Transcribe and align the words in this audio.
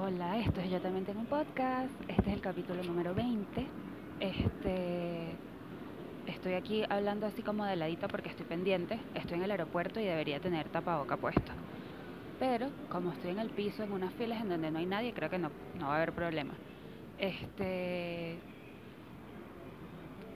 Hola, 0.00 0.38
esto 0.38 0.60
es 0.60 0.70
Yo 0.70 0.80
también 0.80 1.04
tengo 1.04 1.18
un 1.18 1.26
podcast. 1.26 1.90
Este 2.06 2.30
es 2.30 2.36
el 2.36 2.40
capítulo 2.40 2.84
número 2.84 3.16
20. 3.16 3.66
Este, 4.20 5.32
estoy 6.28 6.52
aquí 6.52 6.84
hablando 6.88 7.26
así 7.26 7.42
como 7.42 7.64
de 7.64 7.74
ladito 7.74 8.06
porque 8.06 8.28
estoy 8.28 8.46
pendiente. 8.46 9.00
Estoy 9.16 9.38
en 9.38 9.42
el 9.42 9.50
aeropuerto 9.50 9.98
y 9.98 10.04
debería 10.04 10.38
tener 10.38 10.68
tapaboca 10.68 11.16
puesto. 11.16 11.50
Pero 12.38 12.68
como 12.88 13.10
estoy 13.10 13.32
en 13.32 13.40
el 13.40 13.50
piso, 13.50 13.82
en 13.82 13.90
unas 13.90 14.14
filas 14.14 14.40
en 14.40 14.50
donde 14.50 14.70
no 14.70 14.78
hay 14.78 14.86
nadie, 14.86 15.12
creo 15.12 15.30
que 15.30 15.38
no, 15.38 15.50
no 15.80 15.88
va 15.88 15.94
a 15.94 15.96
haber 15.96 16.12
problema. 16.12 16.54
Este, 17.18 18.38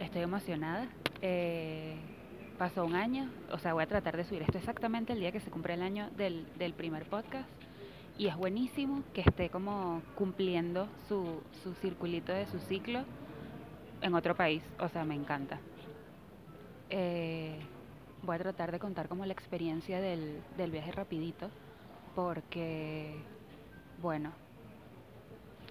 estoy 0.00 0.22
emocionada. 0.22 0.88
Eh, 1.20 1.94
pasó 2.58 2.84
un 2.84 2.96
año, 2.96 3.30
o 3.52 3.58
sea, 3.58 3.74
voy 3.74 3.84
a 3.84 3.86
tratar 3.86 4.16
de 4.16 4.24
subir 4.24 4.42
esto 4.42 4.58
exactamente 4.58 5.12
el 5.12 5.20
día 5.20 5.30
que 5.30 5.38
se 5.38 5.52
cumple 5.52 5.74
el 5.74 5.82
año 5.82 6.10
del, 6.16 6.48
del 6.58 6.74
primer 6.74 7.08
podcast 7.08 7.48
y 8.23 8.29
es 8.29 8.36
buenísimo 8.36 9.02
que 9.12 9.23
esté 9.23 9.51
como 9.51 10.01
cumpliendo 10.15 10.87
su, 11.09 11.42
su 11.65 11.74
circulito 11.74 12.33
de 12.33 12.46
su 12.46 12.60
ciclo 12.60 13.05
en 14.01 14.15
otro 14.15 14.37
país, 14.37 14.62
o 14.79 14.88
sea, 14.88 15.05
me 15.05 15.16
encanta. 15.16 15.59
Eh, 16.88 17.59
voy 18.23 18.37
a 18.37 18.38
tratar 18.38 18.70
de 18.70 18.79
contar 18.79 19.09
como 19.09 19.27
la 19.27 19.32
experiencia 19.32 20.01
del, 20.01 20.41
del 20.56 20.70
viaje 20.70 20.93
rapidito, 20.93 21.51
porque, 22.15 23.16
bueno, 24.01 24.30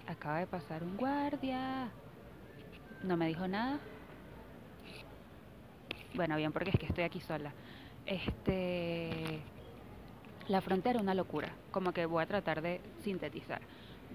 acaba 0.06 0.40
de 0.40 0.46
pasar 0.46 0.84
un 0.84 0.98
guardia, 0.98 1.88
no 3.02 3.16
me 3.16 3.28
dijo 3.28 3.48
nada. 3.48 3.80
Bueno, 6.14 6.36
bien, 6.36 6.52
porque 6.52 6.68
es 6.68 6.78
que 6.78 6.84
estoy 6.84 7.04
aquí 7.04 7.20
sola. 7.20 7.50
Este, 8.04 9.40
la 10.52 10.60
frontera 10.60 11.00
una 11.00 11.14
locura, 11.14 11.48
como 11.70 11.92
que 11.92 12.04
voy 12.04 12.22
a 12.22 12.26
tratar 12.26 12.60
de 12.60 12.82
sintetizar. 13.02 13.62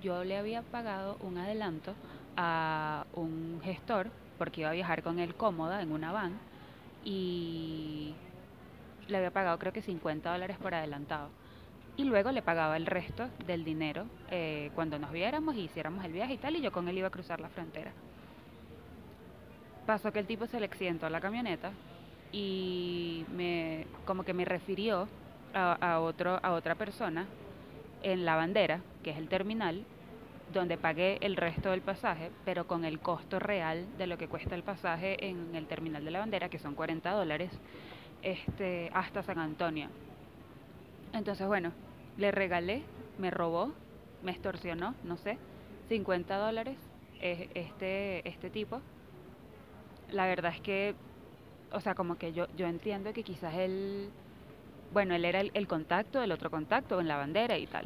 Yo 0.03 0.23
le 0.23 0.37
había 0.37 0.61
pagado 0.61 1.17
un 1.21 1.39
adelanto 1.39 1.95
a 2.37 3.07
un 3.15 3.59
gestor 3.63 4.11
porque 4.37 4.61
iba 4.61 4.69
a 4.69 4.73
viajar 4.73 5.01
con 5.01 5.17
él 5.17 5.33
cómoda 5.33 5.81
en 5.81 5.91
una 5.91 6.11
van 6.11 6.33
y 7.03 8.13
le 9.07 9.17
había 9.17 9.31
pagado 9.31 9.57
creo 9.57 9.73
que 9.73 9.81
50 9.81 10.31
dólares 10.31 10.57
por 10.61 10.75
adelantado. 10.75 11.29
Y 11.95 12.03
luego 12.03 12.31
le 12.31 12.43
pagaba 12.43 12.77
el 12.77 12.85
resto 12.85 13.27
del 13.47 13.63
dinero 13.63 14.05
eh, 14.29 14.69
cuando 14.75 14.99
nos 14.99 15.11
viéramos 15.11 15.55
y 15.55 15.61
hiciéramos 15.61 16.05
el 16.05 16.11
viaje 16.11 16.35
y 16.35 16.37
tal, 16.37 16.55
y 16.55 16.61
yo 16.61 16.71
con 16.71 16.87
él 16.87 16.99
iba 16.99 17.07
a 17.07 17.11
cruzar 17.11 17.39
la 17.39 17.49
frontera. 17.49 17.91
Pasó 19.87 20.13
que 20.13 20.19
el 20.19 20.27
tipo 20.27 20.45
se 20.45 20.59
le 20.59 20.67
accidentó 20.67 21.09
la 21.09 21.19
camioneta 21.19 21.71
y 22.31 23.25
me, 23.35 23.87
como 24.05 24.21
que 24.21 24.35
me 24.35 24.45
refirió 24.45 25.07
a, 25.53 25.99
otro, 25.99 26.39
a 26.41 26.53
otra 26.53 26.75
persona 26.75 27.27
en 28.03 28.25
la 28.25 28.35
bandera, 28.35 28.81
que 29.03 29.11
es 29.11 29.17
el 29.17 29.27
terminal, 29.27 29.85
donde 30.53 30.77
pagué 30.77 31.17
el 31.21 31.35
resto 31.35 31.71
del 31.71 31.81
pasaje, 31.81 32.31
pero 32.45 32.67
con 32.67 32.85
el 32.85 32.99
costo 32.99 33.39
real 33.39 33.85
de 33.97 34.07
lo 34.07 34.17
que 34.17 34.27
cuesta 34.27 34.55
el 34.55 34.63
pasaje 34.63 35.25
en 35.25 35.55
el 35.55 35.67
terminal 35.67 36.05
de 36.05 36.11
la 36.11 36.19
bandera, 36.19 36.49
que 36.49 36.59
son 36.59 36.75
40 36.75 37.11
dólares, 37.11 37.51
este, 38.21 38.89
hasta 38.93 39.23
San 39.23 39.39
Antonio. 39.39 39.89
Entonces, 41.13 41.45
bueno, 41.47 41.71
le 42.17 42.31
regalé, 42.31 42.83
me 43.17 43.31
robó, 43.31 43.73
me 44.23 44.31
extorsionó, 44.31 44.95
no 45.03 45.17
sé, 45.17 45.37
50 45.89 46.37
dólares 46.37 46.77
este, 47.21 48.27
este 48.27 48.49
tipo. 48.49 48.81
La 50.11 50.25
verdad 50.25 50.53
es 50.55 50.61
que, 50.61 50.95
o 51.71 51.81
sea, 51.81 51.95
como 51.95 52.17
que 52.17 52.33
yo, 52.33 52.47
yo 52.55 52.67
entiendo 52.67 53.11
que 53.13 53.23
quizás 53.23 53.53
él 53.55 54.09
bueno, 54.93 55.15
él 55.15 55.25
era 55.25 55.41
el, 55.41 55.67
contacto 55.67 56.19
del 56.19 56.31
otro 56.31 56.49
contacto 56.49 56.99
en 56.99 57.07
la 57.07 57.17
bandera 57.17 57.57
y 57.57 57.67
tal. 57.67 57.85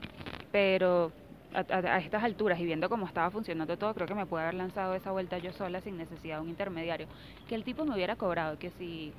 Pero 0.52 1.12
a, 1.54 1.98
estas 1.98 2.24
alturas 2.24 2.60
y 2.60 2.66
viendo 2.66 2.90
cómo 2.90 3.06
estaba 3.06 3.30
funcionando 3.32 3.78
todo, 3.78 3.94
creo 3.94 4.08
que 4.08 4.16
me 4.16 4.26
pude 4.26 4.42
haber 4.42 4.54
lanzado 4.56 4.94
esa 4.94 5.12
vuelta 5.12 5.38
yo 5.38 5.52
sola 5.52 5.82
sin 5.82 5.98
necesidad 5.98 6.38
de 6.38 6.44
un 6.44 6.50
intermediario. 6.50 7.08
Que 7.48 7.56
el 7.56 7.64
tipo 7.64 7.86
me 7.86 7.96
hubiera 7.96 8.16
cobrado, 8.16 8.58
que 8.58 8.72
si 8.72 9.14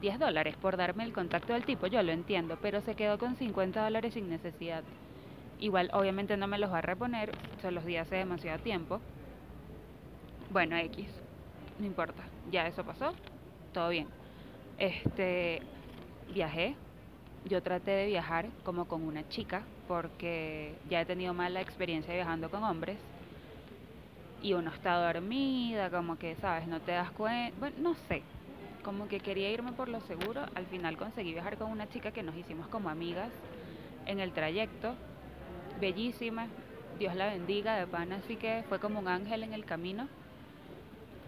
10 0.00 0.18
dólares 0.18 0.56
por 0.56 0.76
darme 0.76 1.04
el 1.04 1.12
contacto 1.12 1.52
del 1.52 1.64
tipo, 1.64 1.86
yo 1.86 2.02
lo 2.02 2.12
entiendo, 2.12 2.58
pero 2.60 2.80
se 2.80 2.94
quedó 2.94 3.18
con 3.18 3.36
50 3.36 3.82
dólares 3.82 4.14
sin 4.14 4.28
necesidad. 4.28 4.82
Igual, 5.60 5.90
obviamente 5.92 6.36
no 6.36 6.46
me 6.46 6.58
los 6.58 6.72
va 6.72 6.78
a 6.78 6.82
reponer, 6.82 7.32
se 7.60 7.70
los 7.70 7.84
di 7.84 7.96
hace 7.96 8.16
demasiado 8.16 8.58
tiempo. 8.58 9.00
Bueno, 10.50 10.76
X, 10.76 11.08
no 11.78 11.86
importa, 11.86 12.22
ya 12.50 12.66
eso 12.66 12.84
pasó, 12.84 13.14
todo 13.72 13.88
bien. 13.88 14.08
Este, 14.78 15.62
viajé, 16.32 16.76
yo 17.48 17.62
traté 17.62 17.90
de 17.90 18.06
viajar 18.06 18.46
como 18.64 18.86
con 18.86 19.02
una 19.02 19.28
chica 19.28 19.62
porque 19.86 20.74
ya 20.88 21.00
he 21.00 21.04
tenido 21.04 21.34
mala 21.34 21.60
experiencia 21.60 22.14
viajando 22.14 22.50
con 22.50 22.64
hombres 22.64 22.98
y 24.42 24.52
uno 24.52 24.70
está 24.70 24.94
dormida, 24.96 25.90
como 25.90 26.18
que, 26.18 26.36
¿sabes? 26.36 26.66
No 26.68 26.78
te 26.80 26.92
das 26.92 27.10
cuenta, 27.12 27.56
bueno, 27.58 27.76
no 27.80 27.94
sé, 28.08 28.22
como 28.82 29.08
que 29.08 29.18
quería 29.18 29.50
irme 29.50 29.72
por 29.72 29.88
lo 29.88 30.00
seguro, 30.02 30.42
al 30.54 30.66
final 30.66 30.96
conseguí 30.96 31.32
viajar 31.32 31.56
con 31.56 31.70
una 31.70 31.88
chica 31.88 32.10
que 32.10 32.22
nos 32.22 32.36
hicimos 32.36 32.68
como 32.68 32.90
amigas 32.90 33.30
en 34.06 34.20
el 34.20 34.32
trayecto, 34.32 34.94
bellísima, 35.80 36.48
Dios 36.98 37.16
la 37.16 37.26
bendiga 37.26 37.76
de 37.76 37.86
pana, 37.86 38.16
así 38.16 38.36
que 38.36 38.62
fue 38.68 38.78
como 38.78 39.00
un 39.00 39.08
ángel 39.08 39.42
en 39.42 39.54
el 39.54 39.64
camino, 39.64 40.06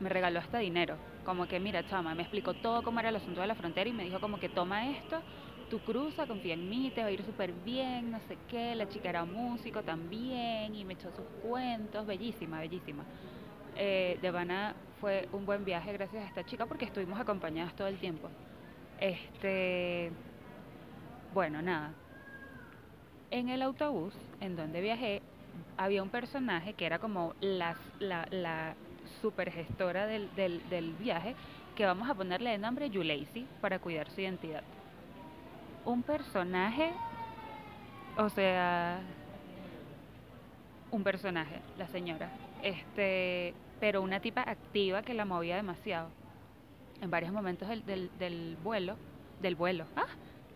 me 0.00 0.10
regaló 0.10 0.41
hasta 0.41 0.59
dinero, 0.59 0.97
como 1.25 1.47
que 1.47 1.59
mira 1.59 1.88
chama, 1.88 2.15
me 2.15 2.22
explicó 2.22 2.53
todo 2.53 2.82
cómo 2.82 3.00
era 3.00 3.09
el 3.09 3.16
asunto 3.16 3.41
de 3.41 3.47
la 3.47 3.55
frontera 3.55 3.88
y 3.88 3.94
me 3.94 4.05
dijo 4.05 4.21
como 4.21 4.38
que 4.38 4.50
toma 4.50 4.91
esto, 4.91 5.16
tú 5.69 5.81
cruza, 5.81 6.27
confía 6.27 6.54
en 6.54 6.69
mí, 6.69 6.91
te 6.94 7.03
va 7.03 7.09
a 7.09 7.10
ir 7.10 7.25
súper 7.25 7.53
bien, 7.53 8.10
no 8.10 8.21
sé 8.21 8.37
qué, 8.49 8.75
la 8.75 8.88
chica 8.88 9.09
era 9.09 9.25
músico 9.25 9.82
también 9.82 10.75
y 10.75 10.84
me 10.84 10.94
echó 10.94 11.10
sus 11.10 11.27
cuentos, 11.43 12.06
bellísima, 12.06 12.60
bellísima. 12.60 13.04
Eh, 13.76 14.19
de 14.22 14.28
Habana 14.28 14.75
fue 15.00 15.28
un 15.32 15.44
buen 15.44 15.65
viaje 15.65 15.93
gracias 15.93 16.25
a 16.25 16.26
esta 16.28 16.44
chica 16.44 16.66
porque 16.66 16.87
estuvimos 16.87 17.19
acompañadas 17.19 17.75
todo 17.75 17.88
el 17.88 17.99
tiempo. 17.99 18.28
Este, 19.00 20.10
bueno, 21.34 21.60
nada. 21.60 21.93
En 23.31 23.49
el 23.49 23.62
autobús 23.62 24.15
en 24.41 24.56
donde 24.56 24.81
viajé 24.81 25.22
había 25.76 26.03
un 26.03 26.10
personaje 26.10 26.75
que 26.75 26.87
era 26.87 26.99
como 26.99 27.34
la, 27.41 27.76
la, 27.99 28.75
super 29.21 29.50
gestora 29.53 30.06
del, 30.06 30.34
del, 30.34 30.69
del 30.69 30.93
viaje 30.94 31.34
que 31.75 31.84
vamos 31.84 32.09
a 32.09 32.15
ponerle 32.15 32.50
de 32.50 32.59
nombre 32.59 32.91
Yulacy 32.91 33.47
para 33.60 33.78
cuidar 33.78 34.10
su 34.10 34.21
identidad 34.21 34.62
un 35.86 36.02
personaje, 36.02 36.92
o 38.19 38.28
sea, 38.28 39.00
un 40.91 41.02
personaje, 41.02 41.60
la 41.78 41.86
señora, 41.88 42.28
este, 42.62 43.54
pero 43.80 44.02
una 44.02 44.20
tipa 44.20 44.42
activa 44.42 45.02
que 45.02 45.14
la 45.14 45.25
movía 45.25 45.56
demasiado. 45.56 46.10
En 47.00 47.10
varios 47.10 47.32
momentos 47.32 47.69
del, 47.69 47.86
del, 47.86 48.10
del 48.19 48.56
vuelo, 48.62 48.96
del 49.41 49.54
vuelo, 49.54 49.86
ah, 49.96 50.06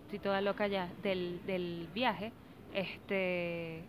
estoy 0.02 0.18
toda 0.18 0.40
loca 0.40 0.66
ya, 0.66 0.88
del, 1.02 1.40
del 1.46 1.88
viaje, 1.94 2.32
este, 2.74 3.84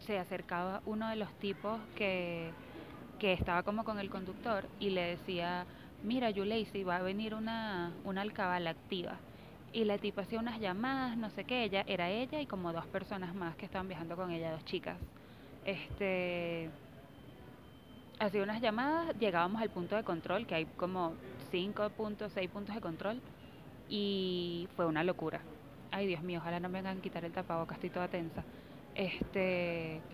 se 0.00 0.18
acercaba 0.18 0.82
uno 0.84 1.08
de 1.08 1.16
los 1.16 1.32
tipos 1.34 1.78
que, 1.94 2.50
que 3.20 3.34
estaba 3.34 3.62
como 3.62 3.84
con 3.84 4.00
el 4.00 4.10
conductor 4.10 4.66
y 4.80 4.90
le 4.90 5.02
decía, 5.02 5.64
mira, 6.02 6.30
Yulacy, 6.30 6.82
va 6.82 6.96
a 6.96 7.02
venir 7.02 7.34
una, 7.34 7.92
una 8.04 8.22
alcabala 8.22 8.70
activa 8.70 9.18
y 9.72 9.84
la 9.84 9.98
tipa 9.98 10.22
hacía 10.22 10.38
unas 10.40 10.60
llamadas, 10.60 11.16
no 11.16 11.30
sé 11.30 11.44
qué, 11.44 11.64
ella 11.64 11.82
era 11.86 12.10
ella 12.10 12.40
y 12.40 12.46
como 12.46 12.72
dos 12.72 12.86
personas 12.86 13.34
más 13.34 13.56
que 13.56 13.64
estaban 13.66 13.88
viajando 13.88 14.16
con 14.16 14.30
ella, 14.30 14.52
dos 14.52 14.64
chicas. 14.64 14.98
Este 15.64 16.70
hacía 18.18 18.42
unas 18.42 18.60
llamadas, 18.60 19.16
llegábamos 19.18 19.60
al 19.62 19.70
punto 19.70 19.96
de 19.96 20.04
control, 20.04 20.46
que 20.46 20.54
hay 20.54 20.66
como 20.66 21.18
cinco 21.50 21.90
puntos, 21.90 22.32
seis 22.32 22.48
puntos 22.50 22.74
de 22.74 22.80
control, 22.80 23.22
y 23.88 24.68
fue 24.76 24.86
una 24.86 25.04
locura. 25.04 25.46
Ay, 25.90 26.06
Dios 26.06 26.22
mío, 26.22 26.40
ojalá 26.40 26.60
no 26.60 26.68
me 26.68 26.78
vengan 26.78 26.98
a 26.98 27.02
quitar 27.02 27.24
el 27.24 27.32
tapabocas, 27.32 27.76
estoy 27.76 27.90
toda 27.90 28.08
tensa. 28.08 28.46
Este. 28.94 30.06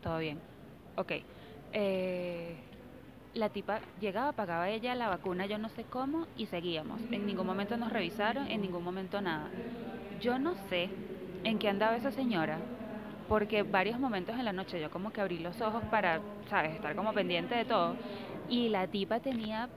Todo 0.00 0.18
bien. 0.18 0.42
Ok. 0.96 1.12
Eh, 1.72 2.75
la 3.36 3.50
tipa 3.50 3.82
llegaba, 3.96 4.32
pagaba 4.34 4.70
ella 4.70 4.94
la 4.94 5.08
vacuna, 5.08 5.46
yo 5.46 5.58
no 5.58 5.68
sé 5.70 5.86
cómo, 5.86 6.28
y 6.34 6.46
seguíamos. 6.46 7.06
En 7.10 7.26
ningún 7.26 7.46
momento 7.46 7.76
nos 7.76 7.92
revisaron, 7.92 8.48
en 8.48 8.60
ningún 8.62 8.84
momento 8.84 9.20
nada. 9.20 9.54
Yo 10.10 10.38
no 10.38 10.56
sé 10.56 10.96
en 11.44 11.58
qué 11.58 11.68
andaba 11.68 11.96
esa 11.96 12.12
señora, 12.12 12.66
porque 13.26 13.62
varios 13.64 14.00
momentos 14.00 14.38
en 14.38 14.44
la 14.46 14.52
noche 14.52 14.80
yo 14.80 14.90
como 14.90 15.12
que 15.12 15.20
abrí 15.20 15.38
los 15.38 15.60
ojos 15.62 15.84
para, 15.86 16.24
¿sabes?, 16.46 16.74
estar 16.74 16.94
como 16.96 17.14
pendiente 17.14 17.54
de 17.54 17.66
todo. 17.66 17.98
Y 18.46 18.68
la 18.70 18.88
tipa 18.88 19.20
tenía 19.20 19.70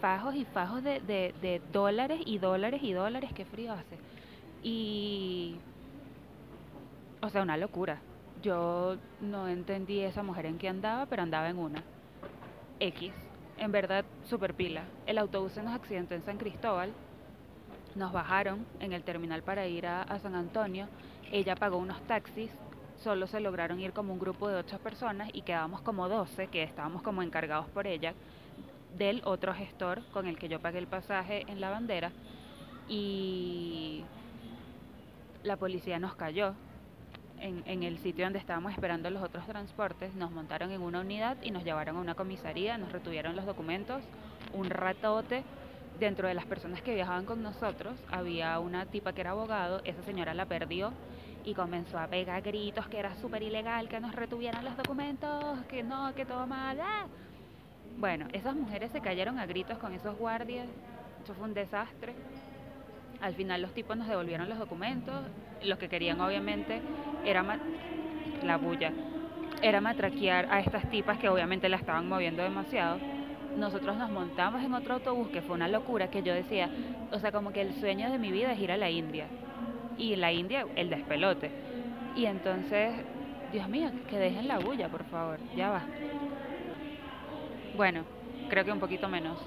fajos 0.00 0.34
y 0.36 0.44
fajos 0.46 0.82
de, 0.82 1.00
de, 1.00 1.34
de 1.36 1.60
dólares 1.60 2.20
y 2.24 2.38
dólares 2.38 2.82
y 2.82 2.92
dólares, 2.92 3.32
qué 3.34 3.46
frío 3.46 3.72
hace. 3.72 4.00
Y, 4.60 5.62
o 7.22 7.30
sea, 7.30 7.42
una 7.42 7.56
locura. 7.56 8.04
Yo 8.34 8.98
no 9.18 9.48
entendí 9.48 10.00
esa 10.00 10.22
mujer 10.22 10.46
en 10.46 10.58
qué 10.58 10.68
andaba, 10.68 11.06
pero 11.06 11.22
andaba 11.22 11.48
en 11.48 11.58
una. 11.58 11.86
X. 12.80 13.12
En 13.58 13.72
verdad, 13.72 14.04
super 14.24 14.54
pila. 14.54 14.84
El 15.06 15.18
autobús 15.18 15.52
se 15.52 15.62
nos 15.62 15.74
accidentó 15.74 16.14
en 16.14 16.22
San 16.22 16.38
Cristóbal 16.38 16.92
Nos 17.94 18.12
bajaron 18.12 18.66
en 18.80 18.92
el 18.92 19.04
terminal 19.04 19.42
para 19.42 19.66
ir 19.66 19.86
a, 19.86 20.02
a 20.02 20.18
San 20.18 20.34
Antonio. 20.34 20.88
Ella 21.30 21.54
pagó 21.54 21.78
unos 21.78 22.00
taxis 22.06 22.50
solo 23.02 23.26
se 23.26 23.40
lograron 23.40 23.80
ir 23.80 23.92
como 23.92 24.12
un 24.12 24.18
grupo 24.18 24.48
de 24.48 24.56
ocho 24.56 24.78
personas 24.78 25.28
y 25.32 25.42
quedamos 25.42 25.80
como 25.82 26.08
doce 26.08 26.46
que 26.46 26.62
estábamos 26.62 27.02
como 27.02 27.22
encargados 27.22 27.66
por 27.68 27.86
ella 27.86 28.14
del 28.96 29.20
otro 29.24 29.52
gestor 29.52 30.02
con 30.12 30.26
el 30.26 30.38
que 30.38 30.48
yo 30.48 30.60
pagué 30.60 30.78
el 30.78 30.86
pasaje 30.86 31.44
en 31.48 31.60
la 31.60 31.70
bandera 31.70 32.12
y 32.88 34.04
la 35.42 35.56
policía 35.56 35.98
nos 35.98 36.14
cayó 36.14 36.54
en, 37.40 37.62
en, 37.66 37.82
el 37.82 37.98
sitio 37.98 38.24
donde 38.24 38.38
estábamos 38.38 38.72
esperando 38.72 39.10
los 39.10 39.22
otros 39.22 39.46
transportes, 39.46 40.14
nos 40.14 40.30
montaron 40.30 40.70
en 40.70 40.80
una 40.80 41.00
unidad 41.00 41.36
y 41.42 41.50
nos 41.50 41.64
llevaron 41.64 41.96
a 41.96 42.00
una 42.00 42.14
comisaría, 42.14 42.78
nos 42.78 42.92
retuvieron 42.92 43.36
los 43.36 43.46
documentos, 43.46 44.02
un 44.52 44.70
ratote. 44.70 45.42
Dentro 45.98 46.26
de 46.26 46.34
las 46.34 46.44
personas 46.44 46.82
que 46.82 46.92
viajaban 46.92 47.24
con 47.24 47.40
nosotros 47.40 47.96
había 48.10 48.58
una 48.58 48.84
tipa 48.86 49.12
que 49.12 49.20
era 49.20 49.30
abogado, 49.30 49.80
esa 49.84 50.02
señora 50.02 50.34
la 50.34 50.44
perdió 50.44 50.92
y 51.44 51.54
comenzó 51.54 51.98
a 51.98 52.08
pegar 52.08 52.42
gritos 52.42 52.88
que 52.88 52.98
era 52.98 53.14
súper 53.16 53.42
ilegal, 53.42 53.88
que 53.88 54.00
nos 54.00 54.14
retuvieran 54.14 54.64
los 54.64 54.76
documentos, 54.76 55.60
que 55.68 55.82
no, 55.82 56.12
que 56.14 56.24
todo 56.24 56.46
mal. 56.46 56.80
¡ah! 56.80 57.06
Bueno, 57.98 58.26
esas 58.32 58.56
mujeres 58.56 58.90
se 58.90 59.00
cayeron 59.00 59.38
a 59.38 59.46
gritos 59.46 59.78
con 59.78 59.92
esos 59.92 60.18
guardias, 60.18 60.66
eso 61.22 61.34
fue 61.34 61.44
un 61.44 61.54
desastre. 61.54 62.14
Al 63.24 63.34
final 63.34 63.62
los 63.62 63.72
tipos 63.72 63.96
nos 63.96 64.06
devolvieron 64.06 64.50
los 64.50 64.58
documentos, 64.58 65.14
los 65.62 65.78
que 65.78 65.88
querían 65.88 66.20
obviamente 66.20 66.82
era 67.24 67.42
la 68.42 68.58
bulla, 68.58 68.92
era 69.62 69.80
matraquear 69.80 70.46
a 70.50 70.60
estas 70.60 70.90
tipas 70.90 71.16
que 71.18 71.30
obviamente 71.30 71.70
la 71.70 71.78
estaban 71.78 72.06
moviendo 72.06 72.42
demasiado. 72.42 72.98
Nosotros 73.56 73.96
nos 73.96 74.10
montamos 74.10 74.62
en 74.62 74.74
otro 74.74 74.92
autobús 74.92 75.30
que 75.30 75.40
fue 75.40 75.54
una 75.54 75.68
locura 75.68 76.10
que 76.10 76.22
yo 76.22 76.34
decía, 76.34 76.68
o 77.12 77.18
sea, 77.18 77.32
como 77.32 77.50
que 77.50 77.62
el 77.62 77.72
sueño 77.72 78.10
de 78.10 78.18
mi 78.18 78.30
vida 78.30 78.52
es 78.52 78.60
ir 78.60 78.70
a 78.70 78.76
la 78.76 78.90
India 78.90 79.26
y 79.96 80.16
la 80.16 80.30
India 80.30 80.66
el 80.76 80.90
despelote. 80.90 81.50
Y 82.12 82.26
entonces, 82.26 82.92
Dios 83.52 83.70
mío, 83.70 83.90
que 84.06 84.18
dejen 84.18 84.48
la 84.48 84.58
bulla, 84.58 84.90
por 84.90 85.04
favor, 85.04 85.40
ya 85.56 85.70
va. 85.70 85.82
Bueno, 87.72 88.04
creo 88.50 88.66
que 88.66 88.72
un 88.72 88.80
poquito 88.80 89.08
menos. 89.08 89.38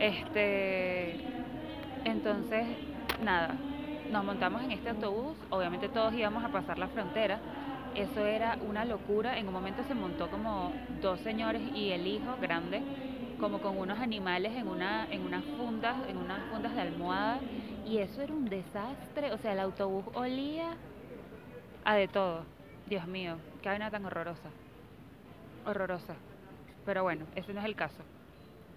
Este, 0.00 1.14
entonces, 2.04 2.66
nada, 3.22 3.54
nos 4.10 4.24
montamos 4.24 4.62
en 4.62 4.72
este 4.72 4.90
autobús, 4.90 5.36
obviamente 5.50 5.88
todos 5.88 6.12
íbamos 6.14 6.44
a 6.44 6.48
pasar 6.48 6.78
la 6.78 6.88
frontera. 6.88 7.38
Eso 7.94 8.24
era 8.24 8.56
una 8.68 8.84
locura. 8.84 9.38
En 9.38 9.48
un 9.48 9.52
momento 9.52 9.82
se 9.84 9.94
montó 9.94 10.30
como 10.30 10.72
dos 11.02 11.18
señores 11.20 11.60
y 11.74 11.90
el 11.90 12.06
hijo 12.06 12.36
grande, 12.40 12.82
como 13.40 13.60
con 13.60 13.78
unos 13.78 13.98
animales 13.98 14.52
en 14.56 14.68
una, 14.68 15.06
en 15.10 15.22
unas 15.26 15.44
fundas, 15.56 15.96
en 16.08 16.16
unas 16.16 16.40
fundas 16.50 16.74
de 16.74 16.80
almohada 16.82 17.40
y 17.86 17.98
eso 17.98 18.22
era 18.22 18.32
un 18.32 18.44
desastre, 18.44 19.32
o 19.32 19.38
sea, 19.38 19.52
el 19.52 19.58
autobús 19.58 20.04
olía 20.14 20.76
a 21.84 21.94
de 21.96 22.06
todo. 22.06 22.44
Dios 22.86 23.06
mío, 23.06 23.36
qué 23.62 23.68
vaina 23.68 23.90
tan 23.90 24.04
horrorosa. 24.04 24.48
Horrorosa. 25.66 26.14
Pero 26.86 27.02
bueno, 27.02 27.26
ese 27.34 27.52
no 27.52 27.58
es 27.58 27.66
el 27.66 27.74
caso. 27.74 28.02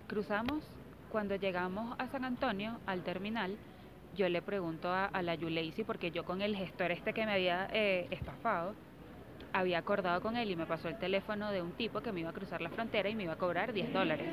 Cruzamos, 0.07 0.63
cuando 1.12 1.36
llegamos 1.36 1.95
a 2.00 2.07
San 2.07 2.25
Antonio, 2.25 2.80
al 2.88 3.04
terminal, 3.04 3.56
yo 4.15 4.30
le 4.30 4.42
pregunto 4.42 4.89
a, 4.92 5.10
la 5.21 5.36
Yuleisi, 5.36 5.83
porque 5.83 6.12
yo 6.12 6.24
con 6.24 6.42
el 6.42 6.56
gestor 6.56 6.92
este 6.92 7.13
que 7.13 7.25
me 7.25 7.33
había 7.33 7.68
eh, 7.74 8.07
estafado, 8.12 8.74
había 9.54 9.80
acordado 9.80 10.21
con 10.21 10.38
él 10.38 10.51
y 10.51 10.56
me 10.56 10.65
pasó 10.65 10.89
el 10.89 10.98
teléfono 10.98 11.51
de 11.51 11.62
un 11.62 11.71
tipo 11.74 12.01
que 12.01 12.12
me 12.12 12.21
iba 12.21 12.30
a 12.30 12.33
cruzar 12.33 12.62
la 12.62 12.69
frontera 12.69 13.10
y 13.10 13.15
me 13.15 13.24
iba 13.24 13.33
a 13.33 13.38
cobrar 13.38 13.74
10 13.74 13.92
dólares 13.94 14.27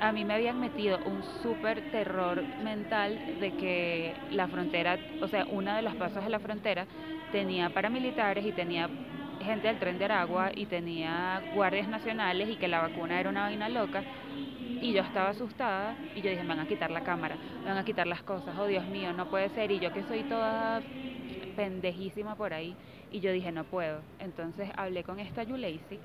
a 0.00 0.12
mí 0.12 0.24
me 0.24 0.34
habían 0.34 0.60
metido 0.60 0.98
un 1.06 1.22
súper 1.42 1.80
terror 1.90 2.42
mental 2.62 3.18
de 3.40 3.52
que 3.52 4.14
la 4.32 4.48
frontera, 4.48 4.98
o 5.22 5.28
sea, 5.28 5.46
una 5.46 5.76
de 5.76 5.82
las 5.82 5.94
pasos 5.96 6.22
de 6.22 6.30
la 6.30 6.40
frontera 6.40 6.86
tenía 7.32 7.70
paramilitares 7.70 8.44
y 8.44 8.52
tenía 8.52 8.88
gente 9.40 9.68
del 9.68 9.78
tren 9.78 9.98
de 9.98 10.04
Aragua 10.04 10.50
y 10.54 10.66
tenía 10.66 11.42
guardias 11.54 11.88
nacionales 11.88 12.48
y 12.48 12.56
que 12.56 12.68
la 12.68 12.80
vacuna 12.80 13.20
era 13.20 13.30
una 13.30 13.42
vaina 13.42 13.68
loca. 13.68 14.02
Y 14.84 14.92
yo 14.92 15.00
estaba 15.00 15.30
asustada 15.30 15.96
y 16.14 16.20
yo 16.20 16.28
dije, 16.28 16.42
me 16.42 16.50
van 16.50 16.60
a 16.60 16.68
quitar 16.68 16.90
la 16.90 17.02
cámara, 17.02 17.36
me 17.62 17.70
van 17.70 17.78
a 17.78 17.86
quitar 17.86 18.06
las 18.06 18.22
cosas, 18.22 18.54
oh 18.58 18.66
Dios 18.66 18.84
mío, 18.84 19.14
no 19.14 19.30
puede 19.30 19.48
ser. 19.48 19.70
Y 19.70 19.78
yo 19.78 19.90
que 19.94 20.02
soy 20.02 20.24
toda 20.24 20.82
pendejísima 21.56 22.36
por 22.36 22.52
ahí, 22.52 22.76
y 23.10 23.20
yo 23.20 23.32
dije, 23.32 23.50
no 23.50 23.64
puedo. 23.64 24.00
Entonces 24.18 24.68
hablé 24.76 25.02
con 25.02 25.20
esta 25.20 25.42
Yuleisi 25.42 25.98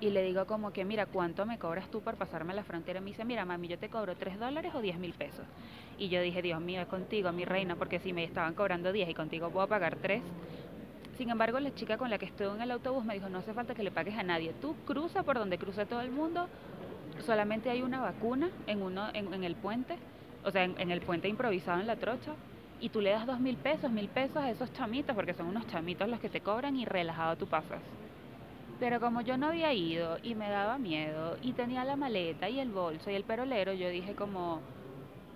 y 0.00 0.08
le 0.08 0.22
digo 0.22 0.46
como 0.46 0.72
que, 0.72 0.86
mira, 0.86 1.04
¿cuánto 1.04 1.44
me 1.44 1.58
cobras 1.58 1.90
tú 1.90 2.00
por 2.00 2.14
pasarme 2.16 2.54
la 2.54 2.64
frontera? 2.64 3.00
Y 3.00 3.02
me 3.02 3.10
dice, 3.10 3.26
mira, 3.26 3.44
mami, 3.44 3.68
yo 3.68 3.78
te 3.78 3.90
cobro 3.90 4.16
3 4.16 4.40
dólares 4.40 4.72
o 4.74 4.80
10 4.80 4.98
mil 4.98 5.12
pesos. 5.12 5.44
Y 5.98 6.08
yo 6.08 6.22
dije, 6.22 6.40
Dios 6.40 6.62
mío, 6.62 6.80
es 6.80 6.86
contigo, 6.86 7.32
mi 7.32 7.44
reina, 7.44 7.76
porque 7.76 7.98
si 7.98 8.14
me 8.14 8.24
estaban 8.24 8.54
cobrando 8.54 8.94
10 8.94 9.10
y 9.10 9.14
contigo 9.14 9.50
puedo 9.50 9.68
pagar 9.68 9.96
3. 9.96 10.22
Sin 11.18 11.28
embargo, 11.28 11.60
la 11.60 11.74
chica 11.74 11.98
con 11.98 12.08
la 12.08 12.16
que 12.16 12.24
estuve 12.24 12.48
en 12.48 12.62
el 12.62 12.70
autobús 12.70 13.04
me 13.04 13.12
dijo, 13.12 13.28
no 13.28 13.40
hace 13.40 13.52
falta 13.52 13.74
que 13.74 13.82
le 13.82 13.90
pagues 13.90 14.16
a 14.16 14.22
nadie. 14.22 14.54
Tú 14.54 14.74
cruza 14.86 15.22
por 15.22 15.38
donde 15.38 15.58
cruza 15.58 15.84
todo 15.84 16.00
el 16.00 16.10
mundo, 16.10 16.48
solamente 17.20 17.70
hay 17.70 17.82
una 17.82 18.00
vacuna 18.00 18.50
en, 18.66 18.82
uno, 18.82 19.08
en, 19.12 19.44
el 19.44 19.56
puente, 19.56 19.96
o 20.44 20.50
sea, 20.50 20.64
en, 20.64 20.78
en 20.78 20.90
el 20.90 21.00
puente 21.00 21.28
improvisado 21.28 21.80
en 21.80 21.86
la 21.86 21.96
trocha, 21.96 22.32
y 22.80 22.88
tú 22.90 23.00
le 23.00 23.10
das 23.10 23.26
dos 23.26 23.40
mil 23.40 23.56
pesos, 23.56 23.90
mil 23.90 24.08
pesos 24.08 24.36
a 24.36 24.50
esos 24.50 24.72
chamitos, 24.72 25.14
porque 25.14 25.34
son 25.34 25.46
unos 25.46 25.66
chamitos 25.68 26.08
los 26.08 26.20
que 26.20 26.28
te 26.28 26.40
cobran 26.40 26.76
y 26.76 26.84
relajado 26.84 27.36
tú 27.36 27.46
pasas. 27.46 27.80
Pero 28.80 29.00
como 29.00 29.20
yo 29.20 29.36
no 29.36 29.46
había 29.46 29.72
ido 29.72 30.18
y 30.22 30.34
me 30.34 30.50
daba 30.50 30.78
miedo 30.78 31.38
y 31.42 31.52
tenía 31.52 31.84
la 31.84 31.96
maleta 31.96 32.48
y 32.48 32.58
el 32.58 32.70
bolso 32.70 33.10
y 33.10 33.14
el 33.14 33.24
perolero, 33.24 33.72
yo 33.72 33.88
dije 33.88 34.14
como, 34.14 34.60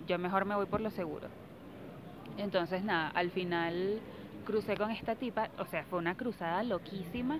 yo 0.07 0.19
mejor 0.19 0.45
me 0.45 0.55
voy 0.55 0.65
por 0.65 0.81
lo 0.81 0.91
seguro. 0.91 1.27
Entonces 2.37 2.83
nada, 2.83 3.09
al 3.09 3.31
final 3.31 3.99
crucé 4.45 4.75
con 4.75 4.91
esta 4.91 5.15
tipa, 5.15 5.49
o 5.57 5.65
sea, 5.65 5.85
fue 5.85 5.99
una 5.99 6.15
cruzada 6.15 6.63
loquísima 6.63 7.39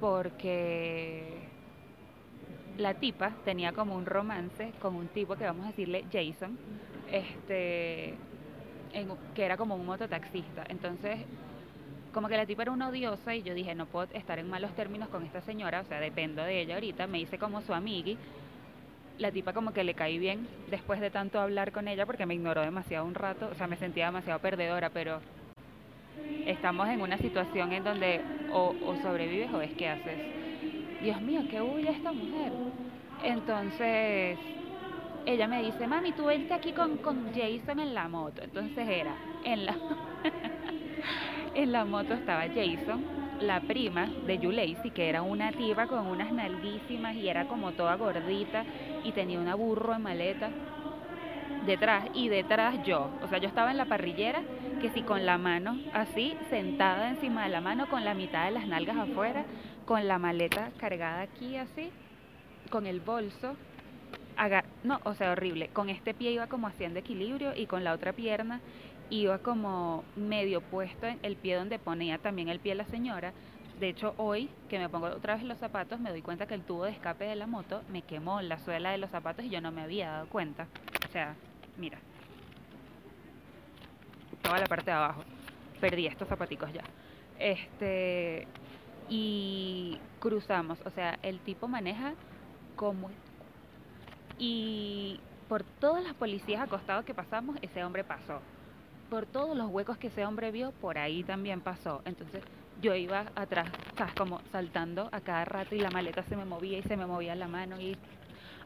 porque 0.00 1.43
la 2.78 2.94
tipa 2.94 3.32
tenía 3.44 3.72
como 3.72 3.94
un 3.94 4.06
romance 4.06 4.72
con 4.80 4.96
un 4.96 5.08
tipo 5.08 5.36
que 5.36 5.44
vamos 5.44 5.64
a 5.66 5.68
decirle 5.68 6.04
Jason, 6.12 6.58
este, 7.10 8.14
que 9.34 9.44
era 9.44 9.56
como 9.56 9.74
un 9.74 9.86
mototaxista. 9.86 10.64
Entonces 10.68 11.20
como 12.14 12.28
que 12.28 12.36
la 12.36 12.46
tipa 12.46 12.62
era 12.62 12.70
una 12.70 12.88
odiosa 12.88 13.34
y 13.34 13.42
yo 13.42 13.52
dije, 13.52 13.74
no 13.74 13.86
puedo 13.86 14.06
estar 14.14 14.38
en 14.38 14.48
malos 14.48 14.72
términos 14.74 15.08
con 15.08 15.24
esta 15.24 15.42
señora, 15.42 15.80
o 15.80 15.84
sea, 15.84 15.98
dependo 16.00 16.42
de 16.42 16.60
ella 16.60 16.74
ahorita, 16.76 17.08
me 17.08 17.18
hice 17.18 17.38
como 17.38 17.60
su 17.60 17.74
amigui. 17.74 18.16
La 19.18 19.30
tipa 19.30 19.52
como 19.52 19.72
que 19.72 19.84
le 19.84 19.94
caí 19.94 20.18
bien 20.18 20.48
después 20.70 21.00
de 21.00 21.10
tanto 21.10 21.40
hablar 21.40 21.72
con 21.72 21.88
ella 21.88 22.06
porque 22.06 22.24
me 22.24 22.34
ignoró 22.34 22.62
demasiado 22.62 23.04
un 23.04 23.14
rato, 23.14 23.48
o 23.50 23.54
sea, 23.54 23.66
me 23.66 23.76
sentía 23.76 24.06
demasiado 24.06 24.38
perdedora, 24.38 24.90
pero 24.90 25.20
estamos 26.46 26.88
en 26.88 27.00
una 27.00 27.18
situación 27.18 27.72
en 27.72 27.84
donde 27.84 28.20
o, 28.52 28.74
sobrevives 29.02 29.52
o 29.52 29.60
es 29.60 29.72
que 29.72 29.88
haces. 29.88 30.18
Dios 31.04 31.20
mío, 31.22 31.44
qué 31.48 31.60
huye 31.62 31.90
esta 31.90 32.12
mujer. 32.12 32.58
Entonces, 33.18 34.40
ella 35.26 35.48
me 35.48 35.62
dice, 35.62 35.86
mami, 35.88 36.12
tú 36.14 36.26
vente 36.26 36.54
aquí 36.54 36.72
con, 36.74 36.98
con 36.98 37.32
Jason 37.32 37.80
en 37.80 37.94
la 37.94 38.08
moto. 38.08 38.42
Entonces 38.42 38.88
era 38.88 39.22
en 39.42 39.66
la... 39.66 39.80
En 41.54 41.72
la 41.72 41.84
moto 41.86 42.12
estaba 42.14 42.44
Jason, 42.52 43.08
la 43.38 43.60
prima 43.66 44.14
de 44.20 44.38
Yuleisi, 44.38 44.90
que 44.92 45.08
era 45.08 45.22
una 45.22 45.52
tipa 45.52 45.86
con 45.86 46.06
unas 46.06 46.32
nalguísimas 46.32 47.16
y 47.16 47.28
era 47.28 47.46
como 47.46 47.72
toda 47.72 47.94
gordita 47.96 48.66
y 49.00 49.12
tenía 49.12 49.40
una 49.40 49.54
burro 49.54 49.94
en 49.94 50.02
maleta 50.02 50.56
detrás 51.60 52.08
y 52.12 52.28
detrás 52.28 52.80
yo. 52.82 53.16
O 53.20 53.28
sea, 53.28 53.38
yo 53.38 53.48
estaba 53.48 53.70
en 53.70 53.76
la 53.78 53.86
parrillera 53.86 54.46
que 54.80 54.90
si 54.90 55.02
con 55.02 55.26
la 55.26 55.38
mano 55.38 55.78
así, 55.92 56.36
sentada 56.50 57.10
encima 57.10 57.44
de 57.44 57.50
la 57.50 57.60
mano, 57.60 57.88
con 57.88 58.04
la 58.04 58.14
mitad 58.14 58.44
de 58.44 58.50
las 58.50 58.66
nalgas 58.66 58.96
afuera, 58.96 59.44
con 59.84 60.06
la 60.06 60.18
maleta 60.18 60.70
cargada 60.78 61.22
aquí 61.22 61.56
así, 61.56 61.90
con 62.70 62.86
el 62.86 63.00
bolso. 63.00 63.56
no, 64.82 65.00
o 65.04 65.14
sea, 65.14 65.32
horrible. 65.32 65.68
Con 65.68 65.90
este 65.90 66.14
pie 66.14 66.32
iba 66.32 66.46
como 66.46 66.66
haciendo 66.66 66.98
equilibrio 66.98 67.54
y 67.54 67.66
con 67.66 67.84
la 67.84 67.92
otra 67.92 68.12
pierna 68.12 68.60
iba 69.10 69.38
como 69.38 70.04
medio 70.16 70.60
puesto 70.60 71.06
en 71.06 71.18
el 71.22 71.36
pie 71.36 71.56
donde 71.56 71.78
ponía 71.78 72.18
también 72.18 72.48
el 72.48 72.60
pie 72.60 72.74
la 72.74 72.86
señora. 72.86 73.32
De 73.78 73.88
hecho, 73.88 74.14
hoy 74.16 74.48
que 74.68 74.78
me 74.78 74.88
pongo 74.88 75.06
otra 75.06 75.34
vez 75.34 75.44
los 75.44 75.58
zapatos, 75.58 76.00
me 76.00 76.10
doy 76.10 76.22
cuenta 76.22 76.46
que 76.46 76.54
el 76.54 76.62
tubo 76.62 76.84
de 76.84 76.92
escape 76.92 77.24
de 77.24 77.36
la 77.36 77.46
moto 77.46 77.82
me 77.90 78.02
quemó 78.02 78.40
la 78.40 78.58
suela 78.58 78.90
de 78.90 78.98
los 78.98 79.10
zapatos 79.10 79.44
y 79.44 79.50
yo 79.50 79.60
no 79.60 79.72
me 79.72 79.82
había 79.82 80.10
dado 80.10 80.28
cuenta. 80.28 80.68
O 81.08 81.12
sea, 81.12 81.34
mira. 81.76 81.98
Toda 84.44 84.58
la 84.58 84.66
parte 84.66 84.86
de 84.86 84.92
abajo. 84.92 85.24
Perdí 85.80 86.06
estos 86.06 86.28
zapaticos 86.28 86.72
ya. 86.72 86.84
Este. 87.40 88.46
Y 89.08 89.98
cruzamos. 90.20 90.78
O 90.84 90.90
sea, 90.90 91.18
el 91.22 91.40
tipo 91.40 91.66
maneja 91.66 92.14
como. 92.76 93.10
Y 94.38 95.18
por 95.48 95.64
todas 95.64 96.04
las 96.04 96.14
policías 96.14 96.62
acostados 96.62 97.04
que 97.04 97.14
pasamos, 97.14 97.56
ese 97.60 97.82
hombre 97.84 98.04
pasó 98.04 98.40
por 99.14 99.26
todos 99.26 99.56
los 99.56 99.70
huecos 99.70 99.98
que 99.98 100.08
ese 100.08 100.24
hombre 100.26 100.50
vio, 100.50 100.72
por 100.72 100.98
ahí 100.98 101.22
también 101.22 101.60
pasó. 101.60 102.02
Entonces 102.04 102.42
yo 102.80 102.94
iba 102.94 103.26
atrás, 103.36 103.70
¿sabes? 103.96 104.14
Como 104.14 104.40
saltando 104.50 105.08
a 105.12 105.20
cada 105.20 105.44
rato 105.44 105.74
y 105.74 105.80
la 105.80 105.90
maleta 105.90 106.24
se 106.24 106.36
me 106.36 106.44
movía 106.44 106.78
y 106.78 106.82
se 106.82 106.96
me 106.96 107.06
movía 107.06 107.34
la 107.34 107.48
mano 107.48 107.80
y... 107.80 107.96